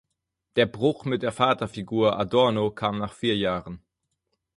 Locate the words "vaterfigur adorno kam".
1.31-2.97